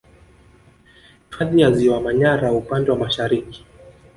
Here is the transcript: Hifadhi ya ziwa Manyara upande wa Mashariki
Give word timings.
Hifadhi 1.29 1.61
ya 1.61 1.71
ziwa 1.71 2.01
Manyara 2.01 2.53
upande 2.53 2.91
wa 2.91 2.97
Mashariki 2.97 3.65